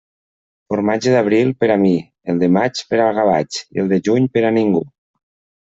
Formatge 0.73 1.13
d'abril, 1.15 1.51
per 1.59 1.69
a 1.73 1.75
mi; 1.83 1.91
el 2.33 2.41
de 2.45 2.51
maig, 2.57 2.83
per 2.95 3.03
al 3.05 3.15
gavatx, 3.21 3.63
i 3.77 3.85
el 3.85 3.95
de 3.95 4.03
juny, 4.11 4.29
per 4.35 4.47
a 4.51 4.55
ningú. 4.59 4.85